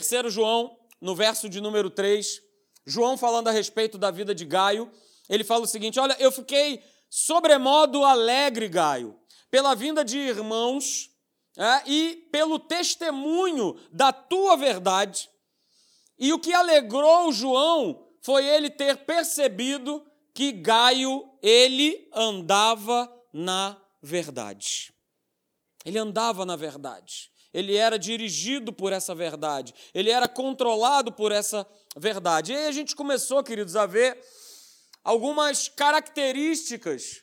[0.00, 2.40] 3 João, no verso de número 3,
[2.86, 4.90] João falando a respeito da vida de Gaio,
[5.28, 9.18] ele fala o seguinte: Olha, eu fiquei sobremodo alegre, Gaio,
[9.50, 11.10] pela vinda de irmãos
[11.56, 15.28] é, e pelo testemunho da tua verdade.
[16.18, 20.04] E o que alegrou João foi ele ter percebido
[20.34, 24.92] que Gaio, ele andava na verdade.
[25.84, 27.30] Ele andava na verdade.
[27.52, 29.74] Ele era dirigido por essa verdade.
[29.94, 32.52] Ele era controlado por essa verdade.
[32.52, 34.18] E aí a gente começou, queridos, a ver
[35.02, 37.22] algumas características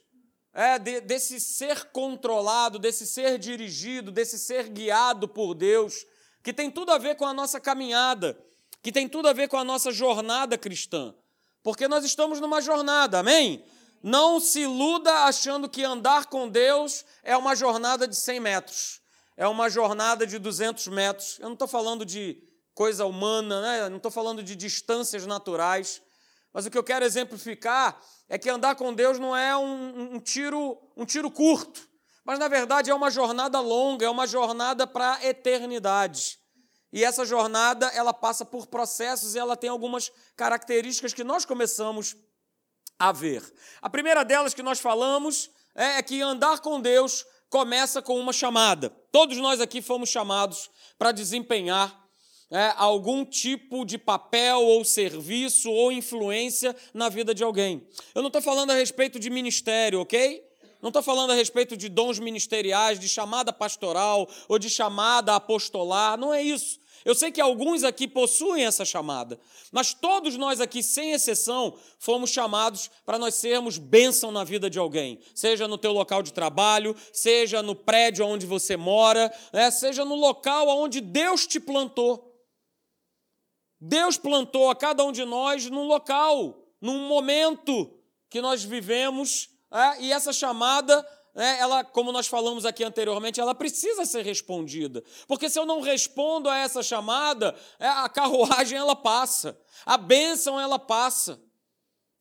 [0.53, 6.05] é, de, desse ser controlado, desse ser dirigido, desse ser guiado por Deus,
[6.41, 8.39] que tem tudo a ver com a nossa caminhada,
[8.81, 11.13] que tem tudo a ver com a nossa jornada cristã.
[11.61, 13.65] Porque nós estamos numa jornada, amém?
[14.01, 19.01] Não se iluda achando que andar com Deus é uma jornada de 100 metros,
[19.37, 21.37] é uma jornada de 200 metros.
[21.39, 22.41] Eu não estou falando de
[22.73, 23.89] coisa humana, né?
[23.89, 26.01] não estou falando de distâncias naturais,
[26.53, 30.19] mas o que eu quero exemplificar é que andar com Deus não é um, um
[30.19, 31.87] tiro, um tiro curto,
[32.23, 36.39] mas na verdade é uma jornada longa, é uma jornada para a eternidade.
[36.91, 42.15] E essa jornada, ela passa por processos e ela tem algumas características que nós começamos
[42.97, 43.43] a ver.
[43.81, 47.25] A primeira delas que nós falamos é, é que andar com Deus
[47.55, 48.89] começa com uma chamada.
[49.13, 52.05] Todos nós aqui fomos chamados para desempenhar
[52.51, 57.87] é, algum tipo de papel ou serviço ou influência na vida de alguém.
[58.13, 60.43] Eu não estou falando a respeito de ministério, ok?
[60.81, 66.17] Não estou falando a respeito de dons ministeriais, de chamada pastoral ou de chamada apostolar,
[66.17, 66.77] não é isso.
[67.05, 69.39] Eu sei que alguns aqui possuem essa chamada,
[69.71, 74.79] mas todos nós aqui, sem exceção, fomos chamados para nós sermos bênção na vida de
[74.79, 79.69] alguém, seja no teu local de trabalho, seja no prédio onde você mora, né?
[79.69, 82.35] seja no local onde Deus te plantou.
[83.79, 87.99] Deus plantou a cada um de nós num local, num momento
[88.31, 90.01] que nós vivemos, é?
[90.01, 95.03] e essa chamada né, ela, como nós falamos aqui anteriormente, ela precisa ser respondida.
[95.27, 100.59] Porque se eu não respondo a essa chamada, é, a carruagem ela passa, a bênção
[100.59, 101.41] ela passa.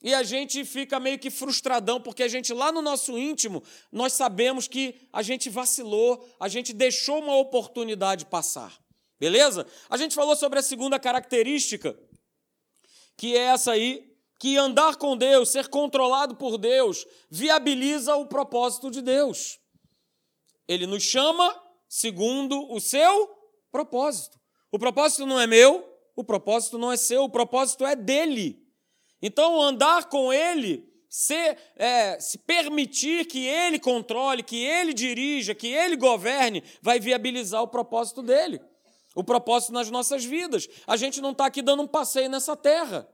[0.02, 4.12] E a gente fica meio que frustradão, porque a gente lá no nosso íntimo, nós
[4.12, 8.78] sabemos que a gente vacilou, a gente deixou uma oportunidade passar.
[9.18, 9.64] Beleza?
[9.88, 11.96] A gente falou sobre a segunda característica,
[13.16, 14.13] que é essa aí,
[14.44, 19.58] que andar com Deus, ser controlado por Deus, viabiliza o propósito de Deus.
[20.68, 23.34] Ele nos chama segundo o seu
[23.72, 24.38] propósito.
[24.70, 25.82] O propósito não é meu,
[26.14, 28.62] o propósito não é seu, o propósito é dele.
[29.22, 35.68] Então, andar com ele, se, é, se permitir que ele controle, que ele dirija, que
[35.68, 38.60] ele governe, vai viabilizar o propósito dele,
[39.16, 40.68] o propósito nas nossas vidas.
[40.86, 43.08] A gente não está aqui dando um passeio nessa terra.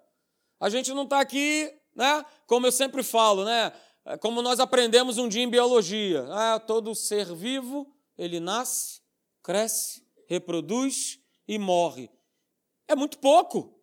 [0.60, 2.25] A gente não está aqui, né?
[2.47, 3.72] Como eu sempre falo, né?
[4.04, 6.26] É como nós aprendemos um dia em biologia.
[6.31, 9.00] Ah, todo ser vivo, ele nasce,
[9.43, 11.19] cresce, reproduz
[11.49, 12.10] e morre.
[12.87, 13.81] É muito pouco.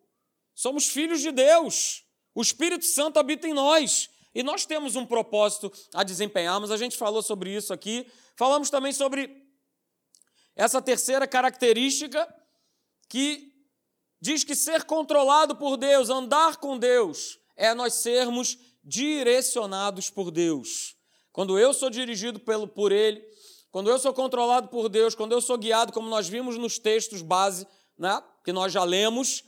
[0.54, 2.04] Somos filhos de Deus.
[2.34, 4.08] O Espírito Santo habita em nós.
[4.34, 6.70] E nós temos um propósito a desempenharmos.
[6.70, 8.06] A gente falou sobre isso aqui.
[8.36, 9.44] Falamos também sobre
[10.54, 12.26] essa terceira característica
[13.08, 13.47] que
[14.20, 20.96] diz que ser controlado por Deus, andar com Deus, é nós sermos direcionados por Deus.
[21.32, 23.22] Quando eu sou dirigido pelo, por Ele,
[23.70, 27.22] quando eu sou controlado por Deus, quando eu sou guiado, como nós vimos nos textos
[27.22, 29.44] base, né, que nós já lemos,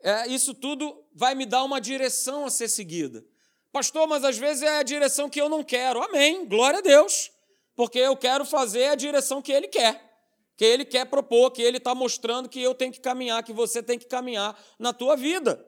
[0.00, 3.24] é, isso tudo vai me dar uma direção a ser seguida.
[3.72, 6.02] Pastor, mas às vezes é a direção que eu não quero.
[6.02, 7.30] Amém, glória a Deus,
[7.74, 10.05] porque eu quero fazer a direção que Ele quer
[10.56, 13.82] que ele quer propor, que ele está mostrando que eu tenho que caminhar, que você
[13.82, 15.64] tem que caminhar na tua vida.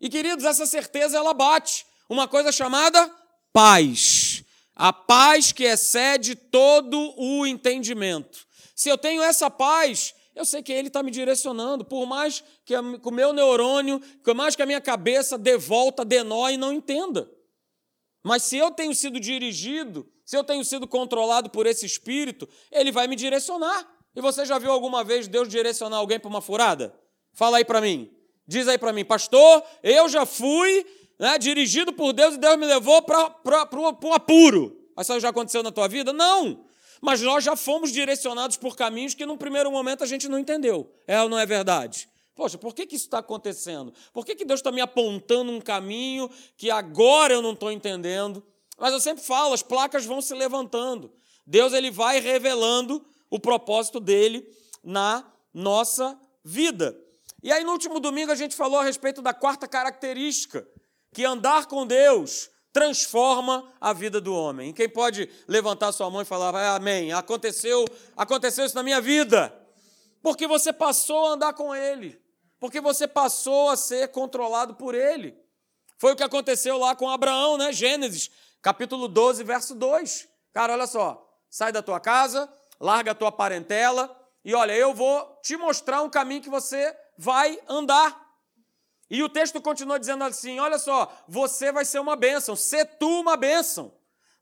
[0.00, 3.10] E queridos, essa certeza ela bate uma coisa chamada
[3.52, 4.44] paz.
[4.74, 8.46] A paz que excede todo o entendimento.
[8.76, 12.76] Se eu tenho essa paz, eu sei que ele está me direcionando, por mais que
[12.76, 16.72] o meu neurônio, por mais que a minha cabeça dê volta, dê nó e não
[16.72, 17.28] entenda.
[18.22, 22.92] Mas se eu tenho sido dirigido, se eu tenho sido controlado por esse espírito, ele
[22.92, 23.97] vai me direcionar.
[24.14, 26.94] E você já viu alguma vez Deus direcionar alguém para uma furada?
[27.32, 28.10] Fala aí para mim.
[28.46, 30.86] Diz aí para mim, pastor, eu já fui
[31.18, 33.28] né, dirigido por Deus e Deus me levou para
[34.04, 34.76] um apuro.
[34.98, 36.12] Isso já aconteceu na tua vida?
[36.12, 36.64] Não.
[37.00, 40.92] Mas nós já fomos direcionados por caminhos que, num primeiro momento, a gente não entendeu.
[41.06, 42.08] É ou não é verdade?
[42.34, 43.92] Poxa, por que, que isso está acontecendo?
[44.12, 48.44] Por que, que Deus está me apontando um caminho que agora eu não estou entendendo?
[48.78, 51.12] Mas eu sempre falo, as placas vão se levantando.
[51.46, 54.46] Deus ele vai revelando o propósito dele
[54.82, 56.96] na nossa vida.
[57.42, 60.66] E aí, no último domingo, a gente falou a respeito da quarta característica,
[61.12, 64.72] que andar com Deus transforma a vida do homem.
[64.72, 67.84] quem pode levantar sua mão e falar, ah, amém, aconteceu,
[68.16, 69.52] aconteceu isso na minha vida,
[70.22, 72.20] porque você passou a andar com Ele,
[72.60, 75.36] porque você passou a ser controlado por Ele.
[75.98, 77.72] Foi o que aconteceu lá com Abraão, né?
[77.72, 78.30] Gênesis,
[78.62, 80.28] capítulo 12, verso 2.
[80.52, 82.48] Cara, olha só, sai da tua casa,
[82.80, 84.14] larga a tua parentela,
[84.44, 88.26] e olha, eu vou te mostrar um caminho que você vai andar.
[89.10, 93.20] E o texto continua dizendo assim: olha só, você vai ser uma bênção, ser tu
[93.20, 93.92] uma bênção.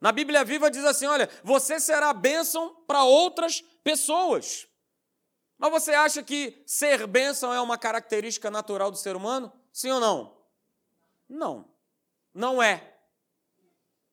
[0.01, 4.69] Na Bíblia Viva diz assim: olha, você será bênção para outras pessoas.
[5.59, 9.53] Mas você acha que ser bênção é uma característica natural do ser humano?
[9.73, 10.37] Sim ou não?
[11.29, 11.69] Não,
[12.35, 12.95] não é.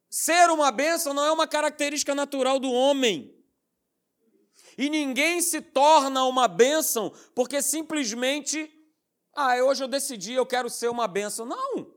[0.09, 3.32] Ser uma bênção não é uma característica natural do homem.
[4.77, 8.71] E ninguém se torna uma bênção porque simplesmente,
[9.35, 11.45] ah, hoje eu decidi, eu quero ser uma bênção.
[11.45, 11.93] Não.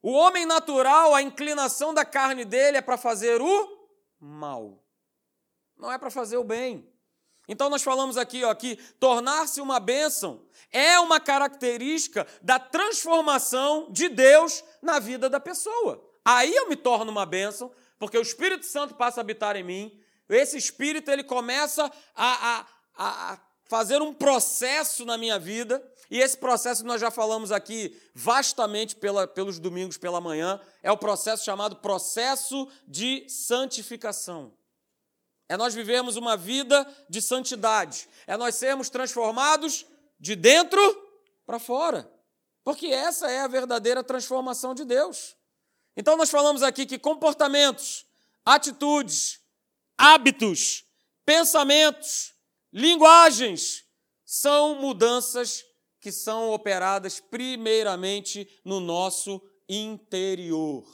[0.00, 3.78] O homem natural, a inclinação da carne dele é para fazer o
[4.20, 4.84] mal,
[5.76, 6.88] não é para fazer o bem.
[7.48, 14.08] Então nós falamos aqui ó, que tornar-se uma bênção é uma característica da transformação de
[14.08, 16.06] Deus na vida da pessoa.
[16.24, 19.98] Aí eu me torno uma bênção, porque o Espírito Santo passa a habitar em mim,
[20.28, 22.66] esse espírito ele começa a, a,
[22.96, 28.96] a fazer um processo na minha vida, e esse processo nós já falamos aqui vastamente
[28.96, 34.56] pela, pelos domingos pela manhã, é o processo chamado processo de santificação.
[35.48, 39.86] É nós vivemos uma vida de santidade, é nós sermos transformados
[40.18, 40.80] de dentro
[41.46, 42.10] para fora,
[42.64, 45.36] porque essa é a verdadeira transformação de Deus.
[45.96, 48.06] Então nós falamos aqui que comportamentos,
[48.44, 49.37] atitudes,
[49.98, 50.84] hábitos,
[51.26, 52.32] pensamentos,
[52.72, 53.82] linguagens
[54.24, 55.64] são mudanças
[56.00, 60.84] que são operadas primeiramente no nosso interior.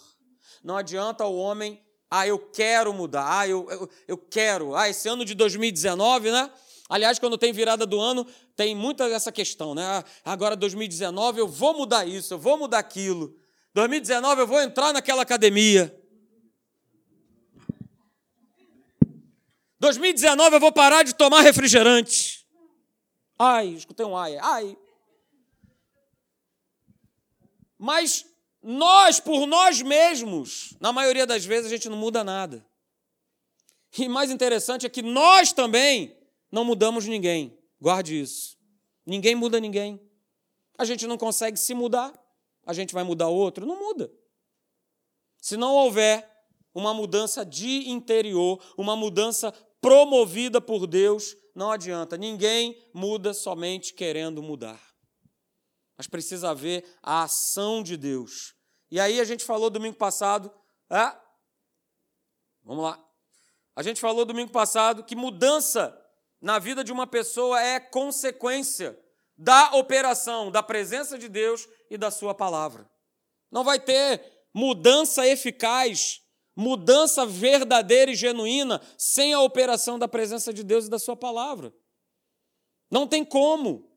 [0.62, 1.80] Não adianta o homem,
[2.10, 6.50] ah, eu quero mudar, ah, eu, eu, eu quero, ah, esse ano de 2019, né?
[6.88, 8.26] Aliás, quando tem virada do ano,
[8.56, 9.84] tem muita essa questão, né?
[9.84, 13.36] Ah, agora 2019 eu vou mudar isso, eu vou mudar aquilo.
[13.74, 15.94] 2019 eu vou entrar naquela academia.
[19.84, 22.46] 2019 eu vou parar de tomar refrigerante.
[23.38, 24.78] Ai, escutei um ai, ai.
[27.78, 28.24] Mas
[28.62, 32.64] nós, por nós mesmos, na maioria das vezes a gente não muda nada.
[33.98, 36.16] E mais interessante é que nós também
[36.50, 37.54] não mudamos ninguém.
[37.78, 38.56] Guarde isso.
[39.04, 40.00] Ninguém muda ninguém.
[40.78, 42.10] A gente não consegue se mudar.
[42.64, 43.66] A gente vai mudar outro?
[43.66, 44.10] Não muda.
[45.42, 46.26] Se não houver
[46.74, 49.52] uma mudança de interior, uma mudança
[49.84, 52.16] promovida por Deus, não adianta.
[52.16, 54.80] Ninguém muda somente querendo mudar.
[55.94, 58.54] Mas precisa haver a ação de Deus.
[58.90, 60.50] E aí a gente falou domingo passado,
[60.90, 61.14] é?
[62.62, 62.98] Vamos lá.
[63.76, 65.94] A gente falou domingo passado que mudança
[66.40, 68.98] na vida de uma pessoa é consequência
[69.36, 72.90] da operação, da presença de Deus e da sua palavra.
[73.50, 76.22] Não vai ter mudança eficaz
[76.56, 81.74] mudança verdadeira e genuína sem a operação da presença de Deus e da Sua palavra.
[82.90, 83.90] Não tem como.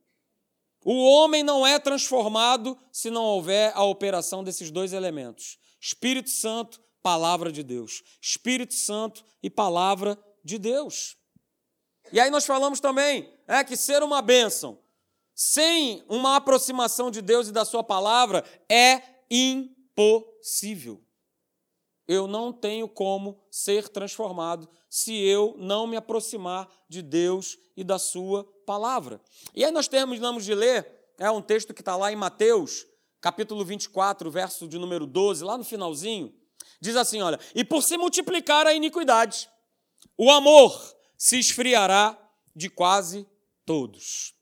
[0.84, 6.82] O homem não é transformado se não houver a operação desses dois elementos: Espírito Santo,
[7.02, 8.04] palavra de Deus.
[8.22, 11.16] Espírito Santo e palavra de Deus.
[12.12, 14.80] E aí nós falamos também é que ser uma bênção
[15.36, 21.07] sem uma aproximação de Deus e da sua palavra é impossível
[22.08, 28.00] eu não tenho como ser transformado se eu não me aproximar de Deus e da
[28.00, 29.20] Sua palavra.
[29.54, 32.86] E aí nós terminamos de ler, é um texto que está lá em Mateus,
[33.20, 36.34] capítulo 24, verso de número 12, lá no finalzinho,
[36.80, 39.50] diz assim: olha, e por se multiplicar a iniquidade,
[40.18, 42.18] o amor se esfriará
[42.56, 43.28] de quase
[43.66, 44.34] todos.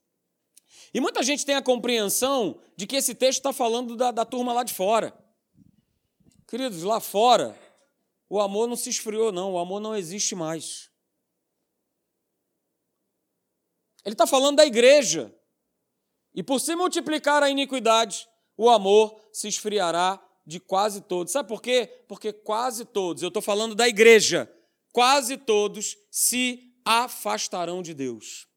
[0.94, 4.54] E muita gente tem a compreensão de que esse texto está falando da, da turma
[4.54, 5.14] lá de fora.
[6.48, 7.60] Queridos, lá fora,
[8.30, 10.90] o amor não se esfriou, não, o amor não existe mais.
[14.04, 15.34] Ele está falando da igreja.
[16.34, 21.34] E por se multiplicar a iniquidade, o amor se esfriará de quase todos.
[21.34, 21.88] Sabe por quê?
[22.08, 24.52] Porque quase todos, eu estou falando da igreja,
[24.92, 28.48] quase todos se afastarão de Deus.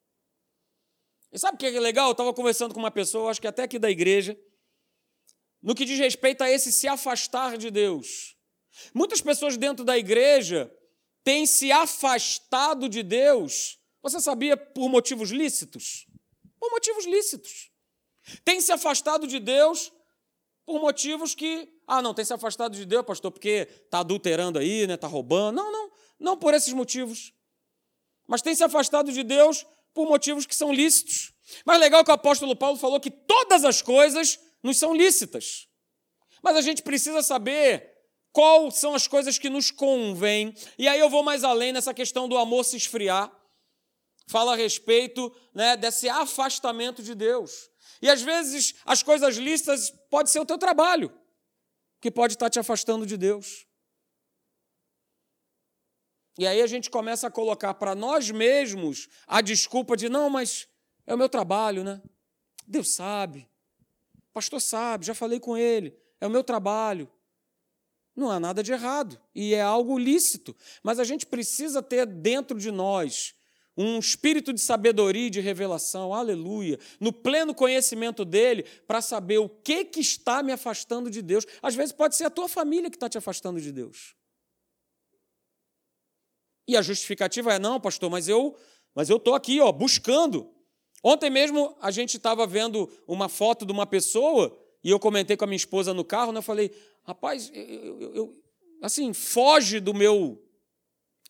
[1.33, 2.09] E sabe o que é legal?
[2.09, 4.39] Eu estava conversando com uma pessoa, acho que até aqui da igreja,
[5.63, 8.37] no que diz respeito a esse se afastar de Deus.
[8.95, 10.73] Muitas pessoas dentro da igreja
[11.25, 16.07] têm se afastado de Deus, você sabia, por motivos lícitos?
[16.59, 17.71] por motivos lícitos.
[18.45, 19.93] Tem se afastado de Deus
[20.67, 24.87] por motivos que, ah, não, tem se afastado de Deus, pastor, porque está adulterando aí,
[24.87, 25.57] né, está roubando.
[25.57, 27.33] Não, não, não por esses motivos.
[28.27, 31.33] Mas tem se afastado de Deus por motivos que são lícitos.
[31.65, 35.69] Mas legal que o apóstolo Paulo falou que todas as coisas nos são lícitas.
[36.43, 37.99] Mas a gente precisa saber
[38.33, 40.55] quais são as coisas que nos convêm.
[40.79, 43.33] E aí eu vou mais além nessa questão do amor se esfriar.
[44.29, 47.71] Fala a respeito né, desse afastamento de Deus.
[48.03, 51.13] E às vezes as coisas lícitas pode ser o teu trabalho,
[52.01, 53.67] que pode estar te afastando de Deus.
[56.39, 60.69] E aí a gente começa a colocar para nós mesmos a desculpa de não, mas
[61.05, 62.01] é o meu trabalho, né?
[62.65, 63.49] Deus sabe.
[64.33, 65.97] Pastor sabe, já falei com ele.
[66.21, 67.11] É o meu trabalho.
[68.15, 72.59] Não há nada de errado e é algo lícito, mas a gente precisa ter dentro
[72.59, 73.35] de nós
[73.77, 79.49] um espírito de sabedoria e de revelação, aleluia, no pleno conhecimento dele, para saber o
[79.49, 81.47] que, que está me afastando de Deus.
[81.63, 84.17] Às vezes pode ser a tua família que está te afastando de Deus.
[86.67, 88.57] E a justificativa é: não, pastor, mas eu
[88.97, 90.53] mas eu estou aqui ó, buscando.
[91.03, 95.45] Ontem mesmo a gente estava vendo uma foto de uma pessoa e eu comentei com
[95.45, 96.71] a minha esposa no carro, né, eu falei,
[97.05, 98.43] rapaz, eu, eu, eu,
[98.83, 100.43] assim, foge do meu,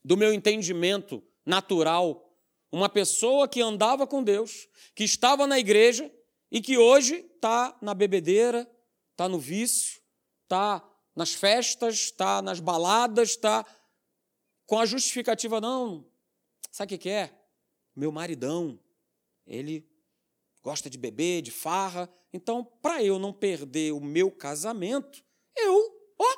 [0.05, 2.25] do meu entendimento natural.
[2.71, 6.13] Uma pessoa que andava com Deus, que estava na igreja
[6.51, 8.71] e que hoje está na bebedeira,
[9.13, 10.01] está no vício,
[10.45, 13.65] está nas festas, está nas baladas, está
[14.67, 16.07] com a justificativa, não,
[16.71, 17.35] sabe o que é?
[17.97, 18.79] Meu maridão,
[19.49, 19.85] ele
[20.62, 25.25] gosta de beber, de farra, então, para eu não perder o meu casamento,
[25.57, 26.37] eu, ó,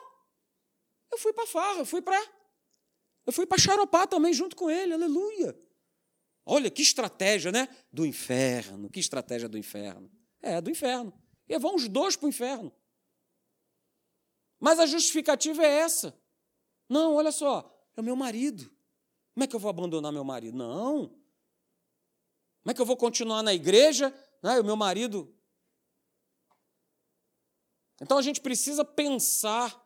[1.13, 2.19] eu fui para farra, eu fui para
[3.27, 5.57] eu fui para xaropar também junto com ele, aleluia.
[6.45, 7.69] Olha que estratégia, né?
[7.93, 8.89] Do inferno.
[8.89, 10.11] Que estratégia do inferno?
[10.41, 11.13] É, do inferno.
[11.47, 12.73] E vão os dois para o inferno.
[14.59, 16.19] Mas a justificativa é essa.
[16.89, 18.65] Não, olha só, é o meu marido.
[19.35, 20.57] Como é que eu vou abandonar meu marido?
[20.57, 21.20] Não.
[22.63, 24.15] Como é que eu vou continuar na igreja?
[24.43, 24.61] Né?
[24.61, 25.35] O meu marido.
[28.01, 29.79] Então a gente precisa pensar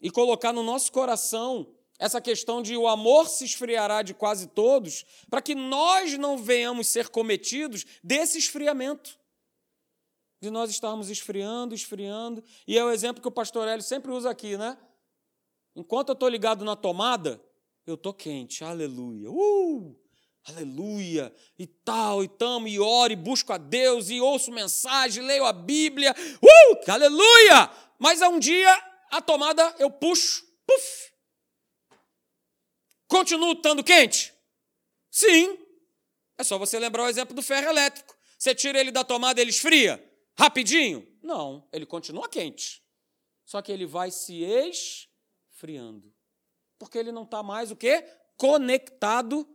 [0.00, 5.04] e colocar no nosso coração essa questão de o amor se esfriará de quase todos,
[5.30, 9.16] para que nós não venhamos ser cometidos desse esfriamento.
[10.40, 12.42] De nós estarmos esfriando, esfriando.
[12.66, 14.76] E é o exemplo que o pastor Hélio sempre usa aqui, né?
[15.76, 17.40] Enquanto eu estou ligado na tomada,
[17.86, 19.30] eu estou quente, aleluia.
[19.30, 19.96] Uh!
[20.44, 25.44] Aleluia, e tal, e tamo, e oro, e busco a Deus, e ouço mensagem, leio
[25.44, 27.70] a Bíblia, uh, aleluia!
[27.98, 28.72] Mas um dia
[29.10, 31.12] a tomada eu puxo, puf,
[33.12, 34.32] Continua estando quente?
[35.10, 35.58] Sim.
[36.38, 38.16] É só você lembrar o exemplo do ferro elétrico.
[38.38, 40.02] Você tira ele da tomada, ele esfria?
[40.34, 41.06] Rapidinho?
[41.22, 42.82] Não, ele continua quente.
[43.44, 46.10] Só que ele vai se esfriando.
[46.78, 48.02] Porque ele não está mais o quê?
[48.38, 49.46] Conectado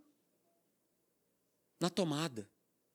[1.80, 2.50] na tomada.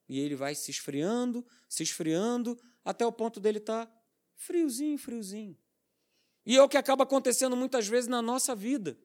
[0.09, 4.03] E ele vai se esfriando, se esfriando, até o ponto dele estar tá
[4.35, 5.57] friozinho, friozinho.
[6.45, 8.99] E é o que acaba acontecendo muitas vezes na nossa vida.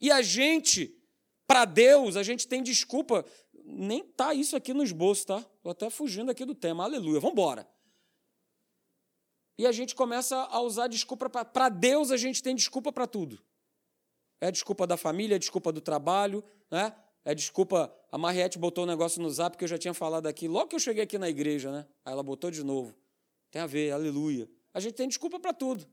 [0.00, 1.00] E a gente,
[1.46, 3.24] para Deus, a gente tem desculpa.
[3.64, 5.38] Nem tá isso aqui no esboço, tá?
[5.38, 6.84] Estou até fugindo aqui do tema.
[6.84, 7.68] Aleluia, vamos embora.
[9.56, 13.40] E a gente começa a usar desculpa para Deus, a gente tem desculpa para tudo.
[14.40, 16.94] É desculpa da família, é desculpa do trabalho, né?
[17.24, 17.92] É desculpa.
[18.12, 20.76] A Mariette botou um negócio no zap que eu já tinha falado aqui, logo que
[20.76, 21.86] eu cheguei aqui na igreja, né?
[22.04, 22.94] Aí ela botou de novo.
[23.50, 24.48] Tem a ver, aleluia.
[24.72, 25.86] A gente tem desculpa para tudo.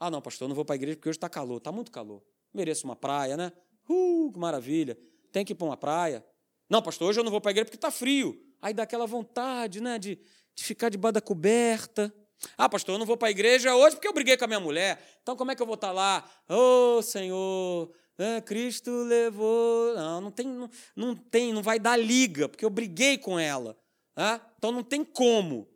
[0.00, 1.92] Ah, não, pastor, eu não vou para a igreja porque hoje está calor, está muito
[1.92, 2.22] calor.
[2.52, 3.52] Mereço uma praia, né?
[3.88, 4.98] Uh, que maravilha.
[5.30, 6.24] Tem que ir para uma praia.
[6.68, 8.42] Não, pastor, hoje eu não vou para a igreja porque está frio.
[8.60, 10.18] Aí dá aquela vontade, né, de,
[10.54, 12.12] de ficar debaixo da coberta.
[12.56, 14.60] Ah, pastor, eu não vou para a igreja hoje porque eu briguei com a minha
[14.60, 15.00] mulher.
[15.22, 16.30] Então como é que eu vou estar tá lá?
[16.48, 19.94] Ô, oh, Senhor, é, Cristo levou.
[19.94, 23.76] Não, não tem, não, não tem, não vai dar liga, porque eu briguei com ela.
[24.16, 24.40] Né?
[24.58, 25.68] Então não tem como.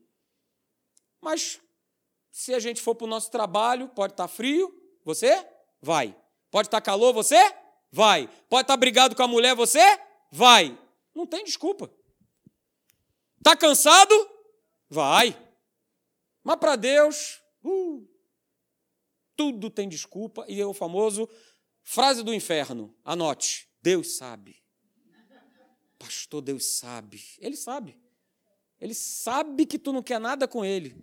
[1.21, 1.61] Mas
[2.31, 4.73] se a gente for para o nosso trabalho, pode estar tá frio,
[5.05, 5.47] você
[5.81, 6.14] vai.
[6.50, 7.37] Pode estar calor, você?
[7.90, 8.28] Vai.
[8.49, 9.81] Pode estar brigado com a mulher, você?
[10.31, 10.78] Vai.
[11.14, 11.90] Não tem desculpa.
[13.38, 14.14] Está cansado?
[14.88, 15.37] Vai.
[16.45, 18.07] Mas para Deus, uh,
[19.35, 20.45] tudo tem desculpa.
[20.47, 21.28] E é o famoso
[21.87, 22.95] frase do inferno.
[23.02, 24.62] Anote: Deus sabe.
[25.99, 27.23] Pastor, Deus sabe.
[27.38, 27.99] Ele sabe.
[28.78, 31.02] Ele sabe que tu não quer nada com ele.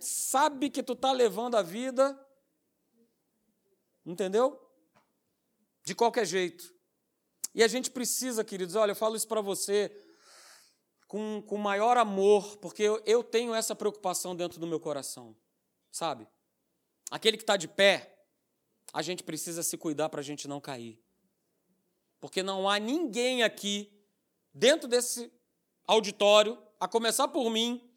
[0.00, 2.18] Sabe que tu está levando a vida
[4.04, 4.58] Entendeu?
[5.84, 6.74] De qualquer jeito.
[7.54, 9.94] E a gente precisa, queridos, olha, eu falo isso para você
[11.06, 15.36] com, com maior amor, porque eu, eu tenho essa preocupação dentro do meu coração,
[15.90, 16.26] sabe?
[17.10, 18.21] Aquele que está de pé,
[18.92, 21.02] a gente precisa se cuidar para a gente não cair.
[22.20, 23.92] Porque não há ninguém aqui,
[24.52, 25.32] dentro desse
[25.86, 27.90] auditório, a começar por mim,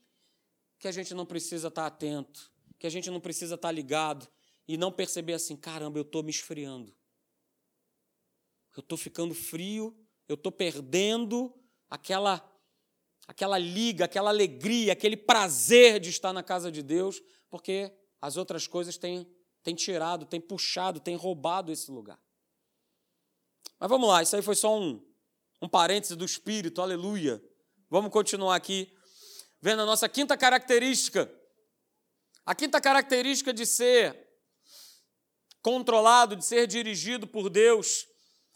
[0.79, 3.71] que a gente não precisa estar tá atento, que a gente não precisa estar tá
[3.71, 4.27] ligado
[4.67, 6.95] e não perceber assim: caramba, eu estou me esfriando.
[8.75, 9.95] Eu estou ficando frio,
[10.27, 11.53] eu estou perdendo
[11.89, 12.51] aquela
[13.27, 18.67] aquela liga, aquela alegria, aquele prazer de estar na casa de Deus, porque as outras
[18.67, 19.27] coisas têm,
[19.65, 22.17] têm tirado, têm puxado, têm roubado esse lugar.
[23.77, 25.05] Mas vamos lá, isso aí foi só um,
[25.61, 27.43] um parêntese do Espírito, aleluia.
[27.89, 28.89] Vamos continuar aqui,
[29.61, 31.29] vendo a nossa quinta característica.
[32.45, 34.17] A quinta característica de ser
[35.61, 38.07] controlado, de ser dirigido por Deus,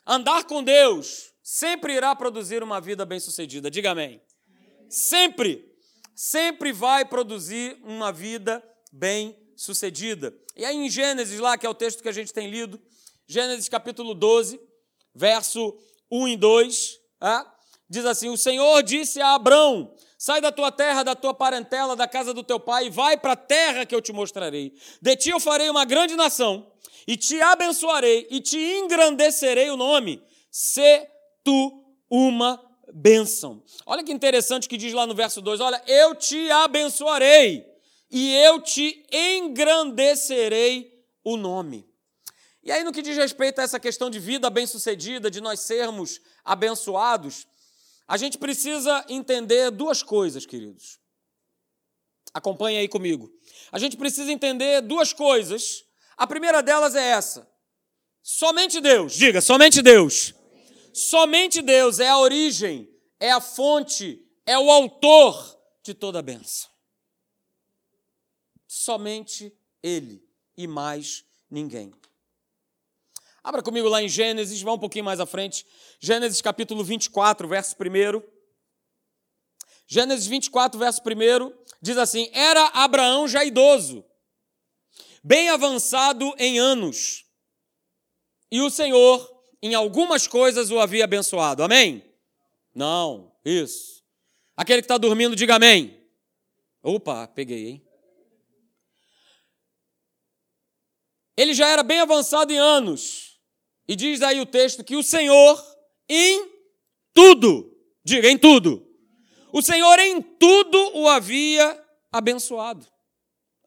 [0.05, 3.69] andar com Deus, sempre irá produzir uma vida bem-sucedida.
[3.69, 4.21] Diga amém
[4.89, 5.71] sempre,
[6.15, 9.38] sempre vai produzir uma vida bem-sucedida.
[10.55, 12.79] E aí em Gênesis, lá, que é o texto que a gente tem lido,
[13.27, 14.57] Gênesis capítulo 12,
[15.13, 15.77] verso
[16.09, 17.45] 1 e 2, é?
[17.89, 22.07] diz assim: O Senhor disse a Abrão: Sai da tua terra, da tua parentela, da
[22.07, 24.73] casa do teu pai, e vai para a terra que eu te mostrarei.
[25.01, 26.71] De ti eu farei uma grande nação,
[27.05, 30.23] e te abençoarei, e te engrandecerei o nome.
[30.49, 31.05] Se
[31.43, 33.61] tu uma bênção.
[33.85, 37.68] Olha que interessante que diz lá no verso 2: Olha, eu te abençoarei
[38.09, 41.87] e eu te engrandecerei o nome.
[42.63, 46.19] E aí, no que diz respeito a essa questão de vida bem-sucedida, de nós sermos
[46.43, 47.47] abençoados,
[48.07, 50.99] a gente precisa entender duas coisas, queridos.
[52.33, 53.31] Acompanhe aí comigo.
[53.71, 55.83] A gente precisa entender duas coisas.
[56.17, 57.49] A primeira delas é essa:
[58.21, 60.33] somente Deus, diga, somente Deus
[60.93, 62.89] Somente Deus é a origem,
[63.19, 66.69] é a fonte, é o autor de toda a benção.
[68.71, 70.24] Somente Ele
[70.55, 71.91] e mais ninguém.
[73.44, 75.65] Abra comigo lá em Gênesis, vá um pouquinho mais à frente.
[76.00, 78.22] Gênesis capítulo 24, verso 1.
[79.87, 84.05] Gênesis 24, verso 1 diz assim: Era Abraão já idoso,
[85.24, 87.25] bem avançado em anos,
[88.51, 91.63] e o Senhor em algumas coisas o havia abençoado.
[91.63, 92.05] Amém?
[92.75, 94.03] Não, isso.
[94.55, 96.07] Aquele que está dormindo, diga amém.
[96.83, 97.88] Opa, peguei, hein?
[101.39, 103.39] Ele já era bem avançado em anos.
[103.87, 105.57] E diz aí o texto que o Senhor,
[106.09, 106.51] em
[107.13, 107.73] tudo,
[108.03, 108.85] diga em tudo,
[109.53, 112.85] o Senhor em tudo o havia abençoado.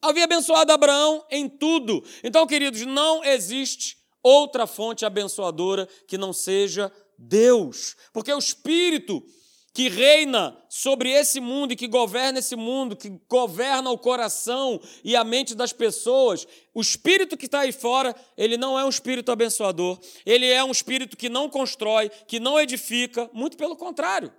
[0.02, 2.04] Havia abençoado Abraão em tudo.
[2.22, 7.96] Então, queridos, não existe outra fonte abençoadora que não seja Deus.
[8.12, 9.24] Porque o Espírito
[9.72, 15.16] que reina sobre esse mundo e que governa esse mundo, que governa o coração e
[15.16, 19.32] a mente das pessoas, o espírito que está aí fora, ele não é um espírito
[19.32, 24.32] abençoador, ele é um espírito que não constrói, que não edifica, muito pelo contrário.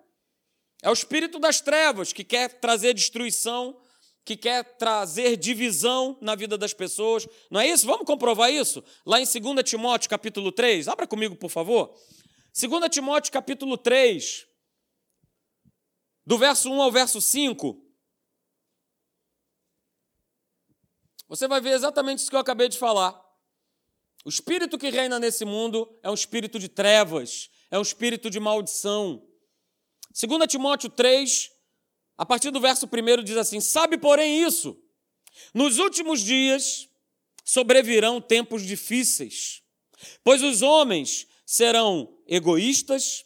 [0.84, 3.76] É o espírito das trevas que quer trazer destruição,
[4.26, 7.28] que quer trazer divisão na vida das pessoas.
[7.50, 7.88] Não é isso?
[7.88, 8.84] Vamos comprovar isso?
[9.06, 10.88] Lá em 2 Timóteo, capítulo 3.
[10.88, 11.94] Abra comigo, por favor.
[12.54, 14.46] 2 Timóteo, capítulo 3,
[16.26, 17.84] do verso 1 ao verso 5.
[21.28, 23.20] Você vai ver exatamente isso que eu acabei de falar.
[24.26, 28.40] O espírito que reina nesse mundo é um espírito de trevas, é um espírito de
[28.40, 29.28] maldição.
[30.12, 31.52] 2 Timóteo 3,
[32.18, 34.80] a partir do verso 1 diz assim: Sabe, porém, isso,
[35.54, 36.88] nos últimos dias
[37.44, 39.62] sobrevirão tempos difíceis,
[40.24, 43.26] pois os homens serão egoístas,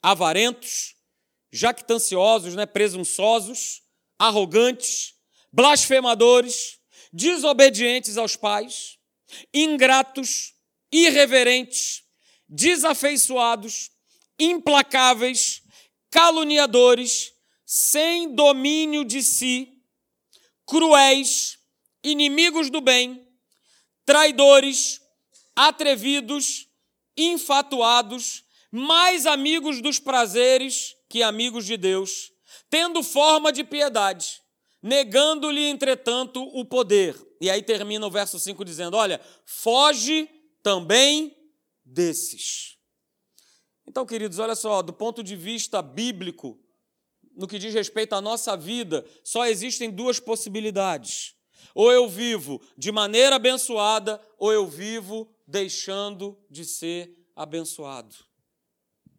[0.00, 0.96] avarentos,
[1.52, 3.82] jactanciosos, né, presunçosos,
[4.18, 5.14] arrogantes,
[5.52, 6.78] blasfemadores,
[7.12, 8.98] desobedientes aos pais,
[9.52, 10.54] ingratos,
[10.90, 12.04] irreverentes,
[12.48, 13.90] desafeiçoados,
[14.38, 15.62] implacáveis,
[16.10, 17.32] caluniadores,
[17.66, 19.82] sem domínio de si,
[20.66, 21.58] cruéis,
[22.02, 23.26] inimigos do bem,
[24.04, 25.00] traidores,
[25.54, 26.68] atrevidos,
[27.16, 32.32] infatuados, mais amigos dos prazeres que amigos de Deus,
[32.70, 34.40] tendo forma de piedade,
[34.82, 37.14] negando-lhe, entretanto, o poder.
[37.38, 40.26] E aí termina o verso 5 dizendo: Olha, foge
[40.62, 41.36] também
[41.84, 42.78] desses.
[43.86, 46.58] Então, queridos, olha só, do ponto de vista bíblico,
[47.36, 51.34] no que diz respeito à nossa vida, só existem duas possibilidades.
[51.74, 58.31] Ou eu vivo de maneira abençoada, ou eu vivo deixando de ser abençoado.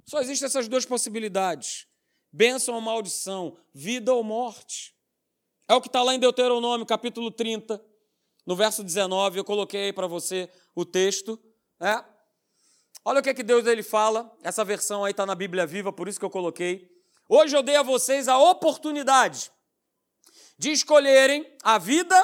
[0.05, 1.87] Só existem essas duas possibilidades.
[2.31, 4.95] bênção ou maldição, vida ou morte.
[5.67, 7.83] É o que está lá em Deuteronômio, capítulo 30,
[8.45, 9.37] no verso 19.
[9.37, 11.39] Eu coloquei aí para você o texto.
[11.79, 12.03] É.
[13.05, 14.35] Olha o que, é que Deus ele fala.
[14.41, 16.89] Essa versão aí está na Bíblia Viva, por isso que eu coloquei.
[17.29, 19.51] Hoje eu dei a vocês a oportunidade
[20.57, 22.15] de escolherem a vida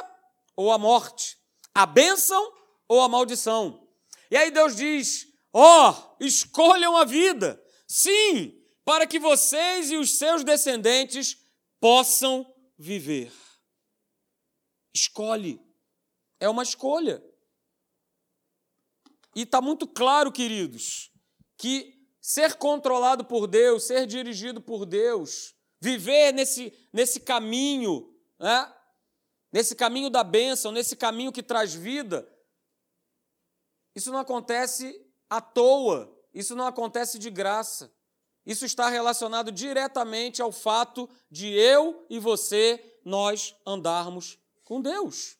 [0.56, 1.38] ou a morte,
[1.74, 2.52] a bênção
[2.88, 3.86] ou a maldição.
[4.30, 10.16] E aí Deus diz: ó, oh, escolham a vida, sim, para que vocês e os
[10.16, 11.36] seus descendentes
[11.80, 12.46] possam
[12.78, 13.32] viver.
[14.94, 15.60] Escolhe,
[16.38, 17.20] é uma escolha.
[19.34, 21.12] E está muito claro, queridos,
[21.58, 28.72] que ser controlado por Deus, ser dirigido por Deus, viver nesse, nesse caminho, né?
[29.52, 32.28] nesse caminho da bênção, nesse caminho que traz vida,
[33.96, 34.94] isso não acontece
[35.28, 37.92] à toa, isso não acontece de graça.
[38.46, 45.36] Isso está relacionado diretamente ao fato de eu e você, nós andarmos com Deus.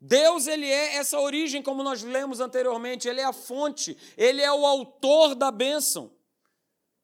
[0.00, 4.50] Deus, ele é essa origem, como nós lemos anteriormente, ele é a fonte, ele é
[4.50, 6.10] o autor da bênção.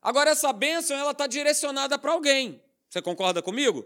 [0.00, 2.62] Agora, essa bênção, ela está direcionada para alguém.
[2.88, 3.84] Você concorda comigo?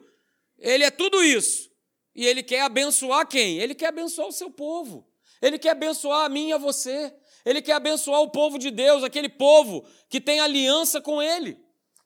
[0.59, 1.71] Ele é tudo isso.
[2.15, 3.59] E ele quer abençoar quem?
[3.59, 5.09] Ele quer abençoar o seu povo.
[5.41, 7.13] Ele quer abençoar a mim e a você.
[7.45, 11.59] Ele quer abençoar o povo de Deus, aquele povo que tem aliança com ele.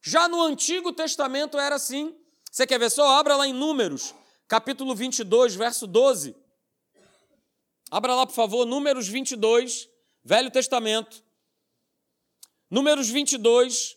[0.02, 2.14] Já no Antigo Testamento era assim.
[2.50, 3.18] Você quer ver só?
[3.18, 4.14] Abra lá em Números,
[4.46, 6.36] capítulo 22, verso 12.
[7.90, 9.88] Abra lá, por favor, Números 22,
[10.24, 11.22] Velho Testamento.
[12.70, 13.96] Números 22,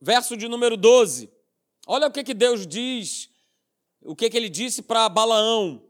[0.00, 1.30] verso de número 12.
[1.86, 3.30] Olha o que, que Deus diz,
[4.02, 5.82] o que, que ele disse para Balaão.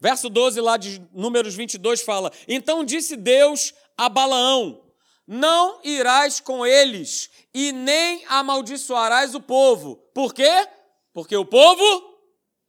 [0.00, 4.82] Verso 12 lá de Números 22 fala: Então disse Deus a Balaão:
[5.26, 9.96] Não irás com eles e nem amaldiçoarás o povo.
[10.14, 10.68] Por quê?
[11.12, 12.18] Porque o povo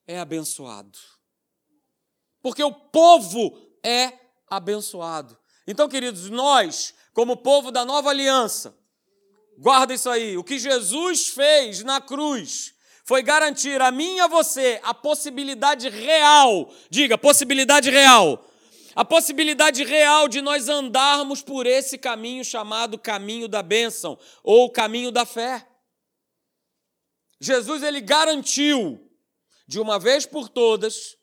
[0.07, 0.97] é abençoado.
[2.41, 4.13] Porque o povo é
[4.47, 5.37] abençoado.
[5.67, 8.77] Então, queridos, nós, como povo da nova aliança,
[9.57, 14.27] guarda isso aí, o que Jesus fez na cruz foi garantir a mim e a
[14.27, 18.45] você a possibilidade real, diga, possibilidade real,
[18.95, 25.11] a possibilidade real de nós andarmos por esse caminho chamado caminho da bênção ou caminho
[25.11, 25.67] da fé.
[27.41, 28.99] Jesus ele garantiu
[29.67, 31.17] de uma vez por todas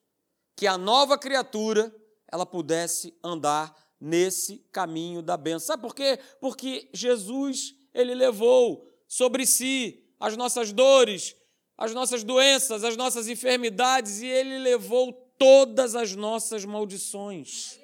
[0.54, 1.94] que a nova criatura
[2.30, 5.68] ela pudesse andar nesse caminho da bênção.
[5.68, 6.18] Sabe por quê?
[6.40, 11.35] Porque Jesus, ele levou sobre si as nossas dores,
[11.78, 17.79] as nossas doenças, as nossas enfermidades e ele levou todas as nossas maldições.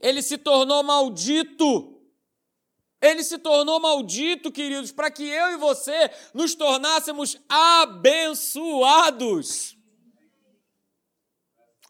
[0.00, 1.92] Ele se tornou maldito.
[3.00, 8.66] Ele se tornou maldito, queridos, para que eu e você nos tornássemos abençoados.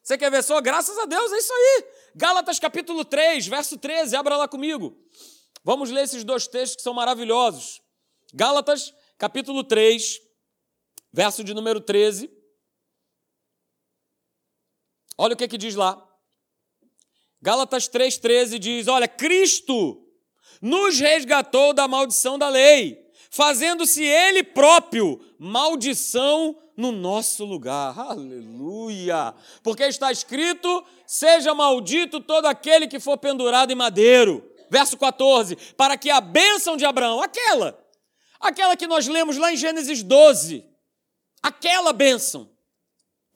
[0.03, 0.61] Você quer ver só?
[0.61, 1.85] Graças a Deus, é isso aí.
[2.15, 4.97] Gálatas capítulo 3, verso 13, abra lá comigo.
[5.65, 7.83] Vamos ler esses dois textos que são maravilhosos.
[8.33, 10.21] Gálatas capítulo 3,
[11.12, 12.31] verso de número 13.
[15.18, 16.02] Olha o que, que diz lá.
[17.40, 20.02] Gálatas 3,13 diz: Olha, Cristo
[20.61, 22.98] nos resgatou da maldição da lei,
[23.31, 27.98] fazendo-se Ele próprio maldição no nosso lugar.
[27.98, 29.35] Aleluia!
[29.62, 34.52] Porque está escrito: seja maldito todo aquele que for pendurado em madeiro.
[34.68, 37.79] Verso 14: para que a bênção de Abraão, aquela,
[38.40, 40.64] aquela que nós lemos lá em Gênesis 12,
[41.42, 42.50] aquela bênção,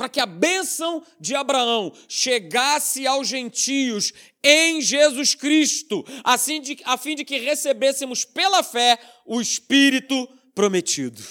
[0.00, 6.96] para que a bênção de Abraão chegasse aos gentios em Jesus Cristo, assim de, a
[6.96, 11.22] fim de que recebêssemos pela fé o Espírito prometido.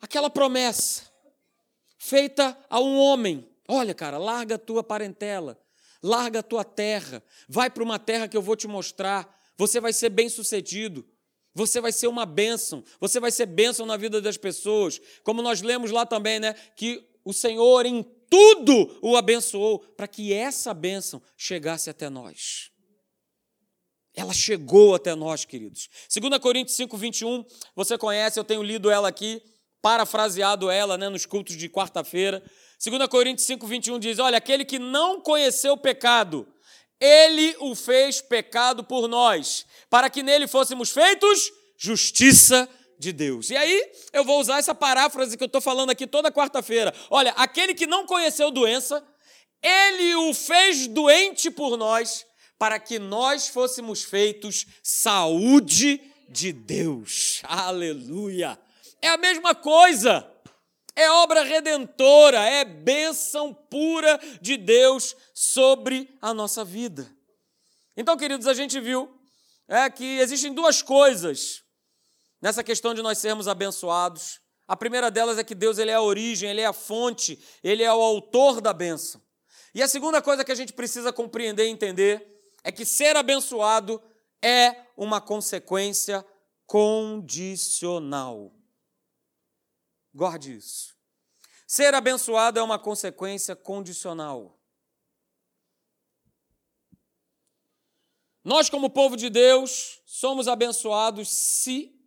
[0.00, 1.02] Aquela promessa
[1.98, 5.60] feita a um homem: olha, cara, larga a tua parentela,
[6.00, 9.92] larga a tua terra, vai para uma terra que eu vou te mostrar, você vai
[9.92, 11.04] ser bem sucedido.
[11.54, 15.00] Você vai ser uma bênção, você vai ser bênção na vida das pessoas.
[15.22, 16.54] Como nós lemos lá também, né?
[16.76, 22.70] Que o Senhor em tudo o abençoou para que essa bênção chegasse até nós.
[24.16, 25.88] Ela chegou até nós, queridos.
[26.12, 29.42] 2 Coríntios 5, 21, você conhece, eu tenho lido ela aqui
[29.84, 32.42] parafraseado ela né, nos cultos de quarta-feira.
[32.82, 36.48] 2 Coríntios 5, 21 diz: Olha, aquele que não conheceu o pecado,
[37.00, 43.50] ele o fez pecado por nós, para que nele fôssemos feitos justiça de Deus.
[43.50, 46.94] E aí eu vou usar essa paráfrase que eu estou falando aqui toda quarta-feira.
[47.10, 49.04] Olha, aquele que não conheceu doença,
[49.62, 52.24] ele o fez doente por nós,
[52.58, 57.40] para que nós fôssemos feitos saúde de Deus.
[57.44, 58.58] Aleluia!
[59.02, 60.30] É a mesma coisa.
[60.96, 67.10] É obra redentora, é bênção pura de Deus sobre a nossa vida.
[67.96, 69.12] Então, queridos, a gente viu
[69.66, 71.62] é, que existem duas coisas
[72.40, 74.40] nessa questão de nós sermos abençoados.
[74.68, 77.82] A primeira delas é que Deus ele é a origem, ele é a fonte, ele
[77.82, 79.20] é o autor da bênção.
[79.74, 82.24] E a segunda coisa que a gente precisa compreender e entender
[82.62, 84.00] é que ser abençoado
[84.40, 86.24] é uma consequência
[86.66, 88.53] condicional.
[90.14, 90.94] Guarde isso.
[91.66, 94.60] Ser abençoado é uma consequência condicional.
[98.44, 101.98] Nós, como povo de Deus, somos abençoados se.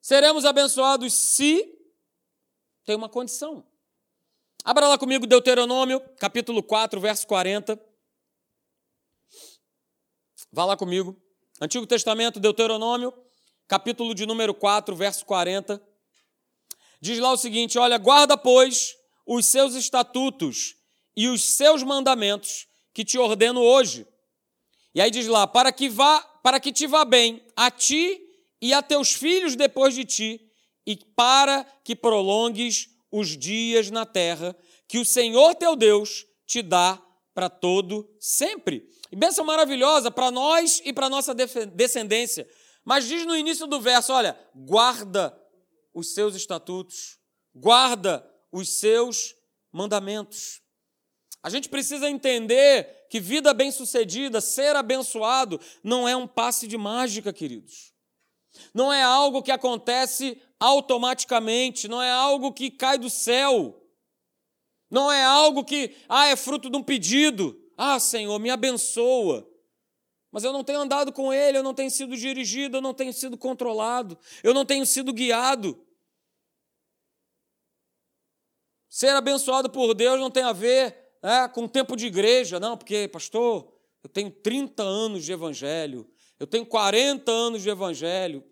[0.00, 1.78] Seremos abençoados se.
[2.84, 3.66] Tem uma condição.
[4.64, 7.78] Abra lá comigo Deuteronômio, capítulo 4, verso 40.
[10.52, 11.20] Vá lá comigo.
[11.60, 13.12] Antigo Testamento, Deuteronômio,
[13.70, 15.80] capítulo de número 4, verso 40.
[17.00, 20.74] Diz lá o seguinte: Olha, guarda, pois, os seus estatutos
[21.16, 24.08] e os seus mandamentos que te ordeno hoje.
[24.92, 28.20] E aí diz lá: para que vá, para que te vá bem a ti
[28.60, 30.50] e a teus filhos depois de ti,
[30.84, 34.56] e para que prolongues os dias na terra
[34.88, 37.00] que o Senhor teu Deus te dá
[37.32, 38.88] para todo sempre.
[39.12, 42.48] E bênção maravilhosa para nós e para nossa descendência.
[42.90, 45.40] Mas diz no início do verso: olha, guarda
[45.94, 47.20] os seus estatutos,
[47.54, 49.36] guarda os seus
[49.70, 50.60] mandamentos.
[51.40, 57.32] A gente precisa entender que vida bem-sucedida, ser abençoado, não é um passe de mágica,
[57.32, 57.94] queridos.
[58.74, 63.88] Não é algo que acontece automaticamente, não é algo que cai do céu.
[64.90, 67.56] Não é algo que, ah, é fruto de um pedido.
[67.76, 69.48] Ah, Senhor, me abençoa.
[70.32, 73.12] Mas eu não tenho andado com Ele, eu não tenho sido dirigido, eu não tenho
[73.12, 75.78] sido controlado, eu não tenho sido guiado.
[78.88, 83.08] Ser abençoado por Deus não tem a ver é, com tempo de igreja, não, porque,
[83.08, 88.44] pastor, eu tenho 30 anos de evangelho, eu tenho 40 anos de evangelho.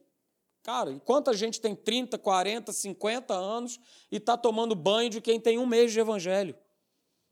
[0.62, 3.80] Cara, enquanto a gente tem 30, 40, 50 anos
[4.12, 6.54] e está tomando banho de quem tem um mês de evangelho,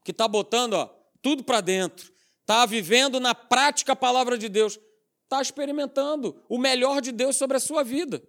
[0.02, 0.86] que está botando ó,
[1.20, 2.10] tudo para dentro,
[2.46, 4.78] está vivendo na prática a palavra de Deus,
[5.24, 8.22] está experimentando o melhor de Deus sobre a sua vida.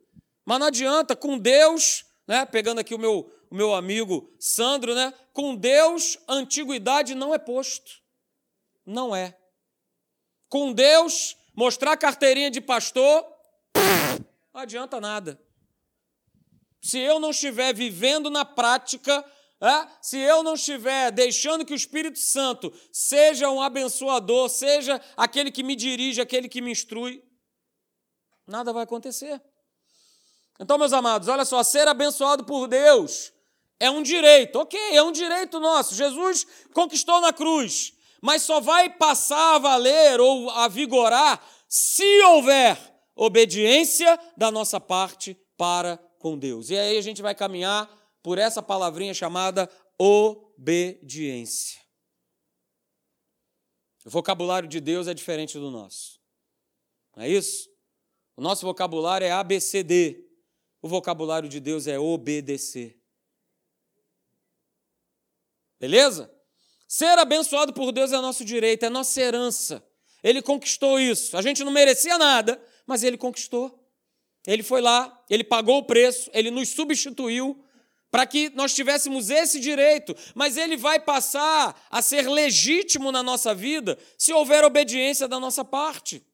[0.44, 5.14] Mas não adianta, com Deus, né, pegando aqui o meu, o meu amigo Sandro, né,
[5.34, 7.92] com Deus, antiguidade não é posto.
[8.84, 9.38] Não é.
[10.50, 13.24] Com Deus, mostrar carteirinha de pastor,
[14.52, 15.40] não adianta nada.
[16.82, 19.24] Se eu não estiver vivendo na prática
[20.02, 25.64] Se eu não estiver deixando que o Espírito Santo seja um abençoador, seja aquele que
[25.64, 27.24] me dirige, aquele que me instrui,
[28.46, 29.42] nada vai acontecer.
[30.60, 33.34] Então, meus amados, olha só, ser abençoado por Deus
[33.80, 35.96] é um direito, ok, é um direito nosso.
[35.96, 42.78] Jesus conquistou na cruz, mas só vai passar a valer ou a vigorar se houver
[43.16, 46.70] obediência da nossa parte para com Deus.
[46.70, 47.90] E aí a gente vai caminhar
[48.28, 51.80] por essa palavrinha chamada obediência.
[54.06, 56.20] O vocabulário de Deus é diferente do nosso.
[57.16, 57.70] Não é isso?
[58.36, 60.28] O nosso vocabulário é ABCD.
[60.82, 63.02] O vocabulário de Deus é obedecer.
[65.80, 66.30] Beleza?
[66.86, 69.90] Ser abençoado por Deus é nosso direito, é nossa herança.
[70.22, 71.38] Ele conquistou isso.
[71.38, 73.90] A gente não merecia nada, mas ele conquistou.
[74.46, 77.64] Ele foi lá, ele pagou o preço, ele nos substituiu
[78.10, 83.54] para que nós tivéssemos esse direito, mas ele vai passar a ser legítimo na nossa
[83.54, 86.26] vida se houver obediência da nossa parte.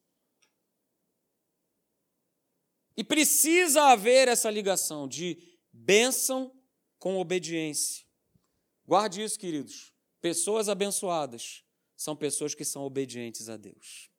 [2.96, 5.38] E precisa haver essa ligação de
[5.72, 6.52] bênção
[7.00, 8.06] com obediência.
[8.86, 9.92] Guarde isso, queridos.
[10.22, 11.64] Pessoas abençoadas
[11.96, 14.12] são pessoas que são obedientes a Deus.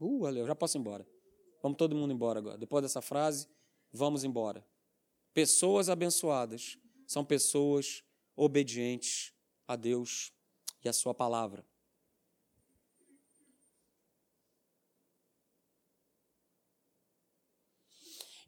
[0.00, 1.06] Uh, eu já posso ir embora.
[1.62, 2.58] Vamos todo mundo embora agora.
[2.58, 3.46] Depois dessa frase,
[3.92, 4.64] vamos embora.
[5.32, 8.02] Pessoas abençoadas são pessoas
[8.36, 9.32] obedientes
[9.66, 10.32] a Deus
[10.84, 11.64] e a Sua palavra.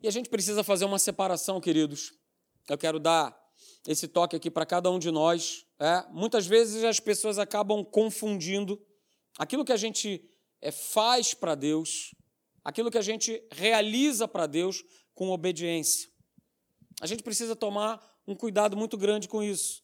[0.02, 2.12] E a gente precisa fazer uma separação, queridos.
[2.68, 3.40] Eu quero dar
[3.86, 5.64] esse toque aqui para cada um de nós.
[5.78, 8.84] É, muitas vezes as pessoas acabam confundindo
[9.38, 10.28] aquilo que a gente
[10.60, 12.12] é, faz para Deus,
[12.64, 14.82] aquilo que a gente realiza para Deus
[15.14, 16.11] com obediência.
[17.02, 19.82] A gente precisa tomar um cuidado muito grande com isso,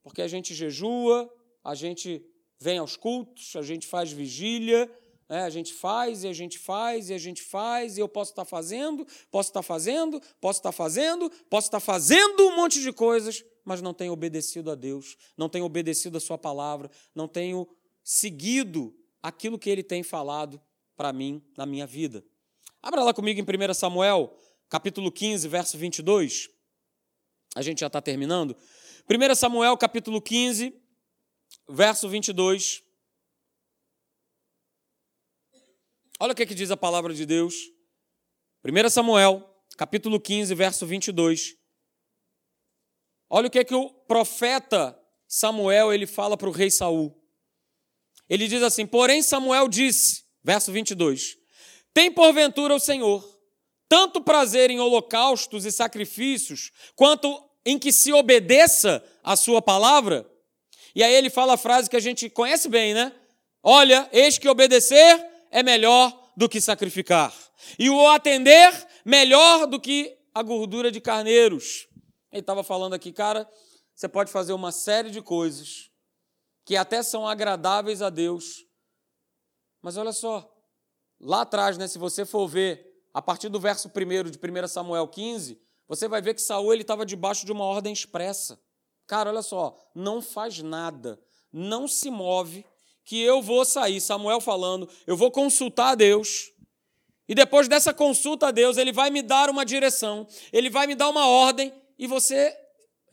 [0.00, 1.28] porque a gente jejua,
[1.64, 2.24] a gente
[2.56, 4.88] vem aos cultos, a gente faz vigília,
[5.32, 8.32] É, a gente faz e a gente faz e a gente faz, e eu posso
[8.32, 13.44] estar fazendo, posso estar fazendo, posso estar fazendo, posso estar fazendo um monte de coisas,
[13.64, 17.68] mas não tenho obedecido a Deus, não tenho obedecido a Sua palavra, não tenho
[18.02, 20.60] seguido aquilo que Ele tem falado
[20.96, 22.24] para mim na minha vida.
[22.82, 24.36] Abra lá comigo em 1 Samuel,
[24.70, 26.48] capítulo 15, verso 22.
[27.56, 28.56] A gente já está terminando.
[29.08, 30.72] 1 Samuel, capítulo 15,
[31.68, 32.82] verso 22.
[36.20, 37.54] Olha o que, é que diz a palavra de Deus.
[38.64, 39.44] 1 Samuel,
[39.76, 41.56] capítulo 15, verso 22.
[43.28, 47.20] Olha o que, é que o profeta Samuel ele fala para o rei Saul.
[48.28, 51.36] Ele diz assim: Porém, Samuel disse, verso 22,
[51.92, 53.39] Tem porventura o Senhor
[53.90, 60.24] tanto prazer em holocaustos e sacrifícios, quanto em que se obedeça a sua palavra?
[60.94, 63.12] E aí ele fala a frase que a gente conhece bem, né?
[63.60, 67.34] Olha, eis que obedecer é melhor do que sacrificar,
[67.76, 68.72] e o atender
[69.04, 71.88] melhor do que a gordura de carneiros.
[72.30, 73.46] Ele estava falando aqui, cara,
[73.92, 75.90] você pode fazer uma série de coisas
[76.64, 78.64] que até são agradáveis a Deus,
[79.82, 80.48] mas olha só,
[81.20, 82.89] lá atrás, né, se você for ver,
[83.20, 87.04] a partir do verso 1 de 1 Samuel 15, você vai ver que Saul estava
[87.04, 88.58] debaixo de uma ordem expressa.
[89.06, 91.20] Cara, olha só, não faz nada,
[91.52, 92.64] não se move
[93.04, 96.50] que eu vou sair, Samuel falando, eu vou consultar a Deus.
[97.28, 100.94] E depois dessa consulta a Deus, ele vai me dar uma direção, ele vai me
[100.94, 102.56] dar uma ordem e você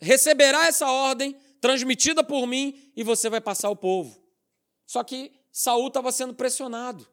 [0.00, 4.18] receberá essa ordem transmitida por mim e você vai passar o povo.
[4.86, 7.06] Só que Saul estava sendo pressionado.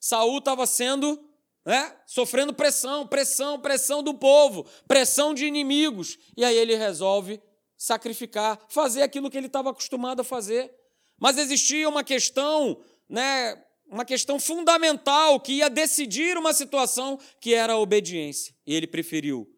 [0.00, 1.22] Saul estava sendo,
[1.64, 6.18] né, sofrendo pressão, pressão, pressão do povo, pressão de inimigos.
[6.36, 7.40] E aí ele resolve
[7.76, 10.72] sacrificar, fazer aquilo que ele estava acostumado a fazer.
[11.18, 17.74] Mas existia uma questão, né, uma questão fundamental que ia decidir uma situação que era
[17.74, 18.54] a obediência.
[18.66, 19.48] E ele preferiu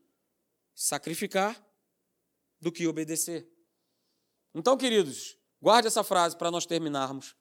[0.75, 1.63] sacrificar
[2.61, 3.49] do que obedecer.
[4.55, 7.35] Então, queridos, guarde essa frase para nós terminarmos.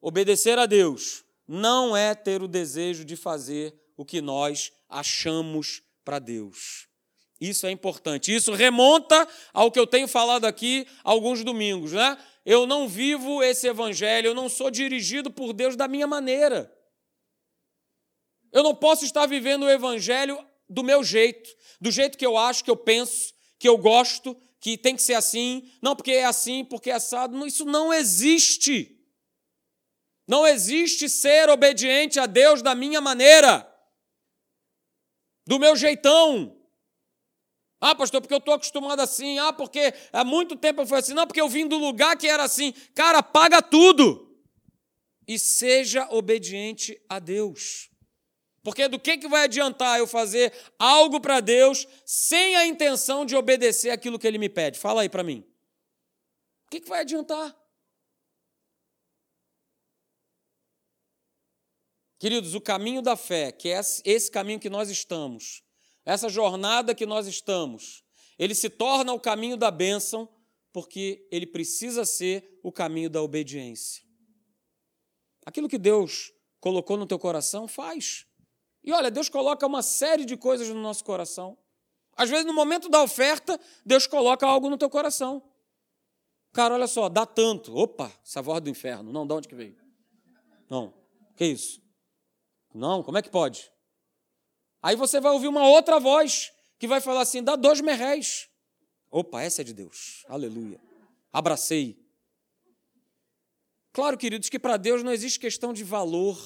[0.00, 6.18] Obedecer a Deus não é ter o desejo de fazer o que nós achamos para
[6.18, 6.86] Deus.
[7.40, 8.34] Isso é importante.
[8.34, 12.16] Isso remonta ao que eu tenho falado aqui alguns domingos, né?
[12.44, 16.70] eu não vivo esse evangelho, eu não sou dirigido por Deus da minha maneira.
[18.52, 22.62] Eu não posso estar vivendo o evangelho do meu jeito, do jeito que eu acho,
[22.62, 26.64] que eu penso, que eu gosto, que tem que ser assim, não porque é assim,
[26.64, 27.46] porque é assado.
[27.46, 28.90] Isso não existe.
[30.28, 33.66] Não existe ser obediente a Deus da minha maneira,
[35.46, 36.56] do meu jeitão.
[37.80, 39.38] Ah, pastor, porque eu estou acostumado assim.
[39.38, 41.14] Ah, porque há muito tempo eu fui assim.
[41.14, 42.72] Não, porque eu vim do lugar que era assim.
[42.94, 44.34] Cara, paga tudo
[45.28, 47.90] e seja obediente a Deus.
[48.62, 53.36] Porque do que, que vai adiantar eu fazer algo para Deus sem a intenção de
[53.36, 54.78] obedecer aquilo que Ele me pede?
[54.78, 55.44] Fala aí para mim.
[56.66, 57.54] O que, que vai adiantar?
[62.24, 65.62] Queridos, o caminho da fé, que é esse caminho que nós estamos,
[66.06, 68.02] essa jornada que nós estamos,
[68.38, 70.26] ele se torna o caminho da bênção,
[70.72, 74.02] porque ele precisa ser o caminho da obediência.
[75.44, 78.24] Aquilo que Deus colocou no teu coração, faz.
[78.82, 81.58] E olha, Deus coloca uma série de coisas no nosso coração.
[82.16, 85.42] Às vezes, no momento da oferta, Deus coloca algo no teu coração.
[86.54, 87.76] Cara, olha só, dá tanto.
[87.76, 89.12] Opa, essa voz do inferno.
[89.12, 89.76] Não, de onde que veio?
[90.70, 90.94] Não.
[91.36, 91.83] Que isso?
[92.74, 93.70] Não, como é que pode?
[94.82, 98.48] Aí você vai ouvir uma outra voz que vai falar assim: dá dois merréis.
[99.10, 100.24] Opa, essa é de Deus.
[100.28, 100.80] Aleluia.
[101.32, 102.04] Abracei.
[103.92, 106.36] Claro, queridos, que para Deus não existe questão de valor.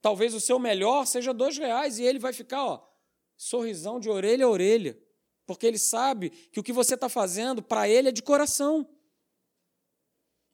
[0.00, 2.88] Talvez o seu melhor seja dois reais e ele vai ficar, ó,
[3.36, 4.98] sorrisão de orelha a orelha,
[5.46, 8.88] porque ele sabe que o que você está fazendo para ele é de coração.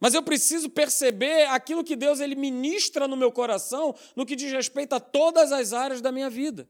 [0.01, 4.53] Mas eu preciso perceber aquilo que Deus ele ministra no meu coração no que diz
[4.53, 6.69] respeito a todas as áreas da minha vida.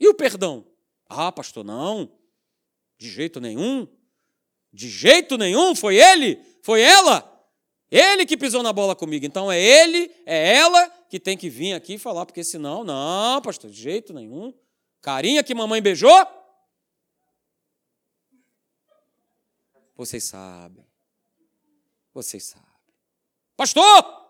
[0.00, 0.66] E o perdão?
[1.08, 2.10] Ah, pastor, não.
[2.96, 3.86] De jeito nenhum.
[4.72, 5.74] De jeito nenhum.
[5.74, 6.40] Foi ele?
[6.62, 7.24] Foi ela?
[7.90, 9.24] Ele que pisou na bola comigo.
[9.24, 13.70] Então é ele, é ela que tem que vir aqui falar, porque senão, não, pastor,
[13.70, 14.52] de jeito nenhum.
[15.00, 16.26] Carinha que mamãe beijou?
[19.96, 20.87] Vocês sabem.
[22.18, 22.66] Vocês sabem.
[23.56, 24.26] Pastor!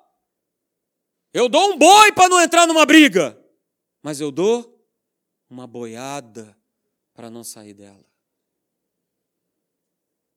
[1.33, 3.43] Eu dou um boi para não entrar numa briga,
[4.03, 4.87] mas eu dou
[5.49, 6.55] uma boiada
[7.15, 8.05] para não sair dela.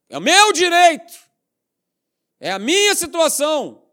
[0.07, 1.13] É o meu direito.
[2.39, 3.85] É a minha situação.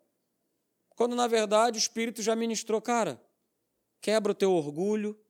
[0.91, 3.21] quando na verdade o Espírito já ministrou, cara,
[4.01, 5.21] quebra o teu orgulho,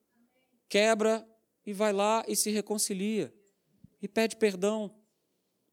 [0.69, 1.27] quebra
[1.65, 3.35] e vai lá e se reconcilia
[4.03, 4.98] e pede perdão.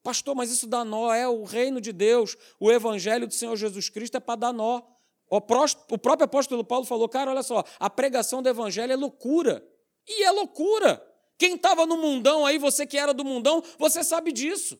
[0.05, 3.89] Pastor, mas isso dá nó, é o reino de Deus, o evangelho do Senhor Jesus
[3.89, 4.83] Cristo é para dar nó.
[5.27, 9.67] O próprio apóstolo Paulo falou, cara, olha só, a pregação do evangelho é loucura.
[10.07, 11.03] E é loucura.
[11.39, 14.79] Quem estava no mundão aí, você que era do mundão, você sabe disso.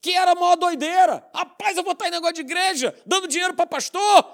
[0.00, 1.28] Que era mó doideira.
[1.34, 4.24] Rapaz, eu vou estar em negócio de igreja, dando dinheiro para pastor,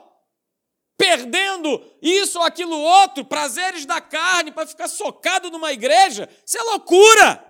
[0.96, 6.28] perdendo isso ou aquilo outro, prazeres da carne, para ficar socado numa igreja.
[6.46, 7.49] Isso é loucura.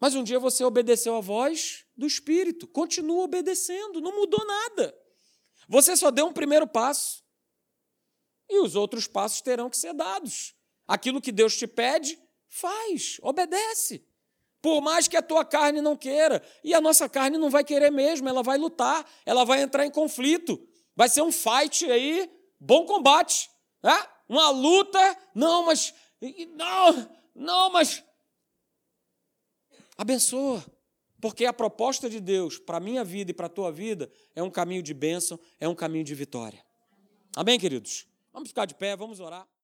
[0.00, 4.96] Mas um dia você obedeceu a voz do Espírito, continua obedecendo, não mudou nada.
[5.68, 7.22] Você só deu um primeiro passo.
[8.48, 10.54] E os outros passos terão que ser dados.
[10.88, 14.04] Aquilo que Deus te pede, faz, obedece.
[14.62, 16.42] Por mais que a tua carne não queira.
[16.64, 19.90] E a nossa carne não vai querer mesmo, ela vai lutar, ela vai entrar em
[19.90, 20.60] conflito.
[20.96, 22.28] Vai ser um fight aí,
[22.58, 23.50] bom combate.
[23.82, 24.06] Né?
[24.28, 25.94] Uma luta, não, mas.
[26.54, 28.02] Não, não, mas.
[30.00, 30.64] Abençoa.
[31.20, 34.42] Porque a proposta de Deus para a minha vida e para a tua vida é
[34.42, 36.64] um caminho de bênção, é um caminho de vitória.
[37.36, 38.06] Amém, queridos?
[38.32, 39.46] Vamos ficar de pé, vamos orar.